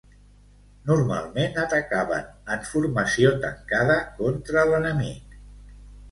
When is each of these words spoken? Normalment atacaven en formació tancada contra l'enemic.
Normalment 0.91 1.59
atacaven 1.63 2.23
en 2.55 2.65
formació 2.69 3.33
tancada 3.43 3.99
contra 4.23 4.63
l'enemic. 4.71 5.37